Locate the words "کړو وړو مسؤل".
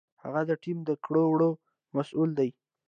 1.03-2.29